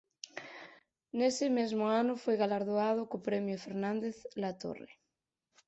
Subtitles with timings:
[1.17, 4.91] Nese mesmo ano foi galardoado co Premio Fernández Latorre.